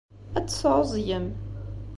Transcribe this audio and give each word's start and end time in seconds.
Ad 0.37 0.45
tesɛuẓẓgem. 0.45 1.25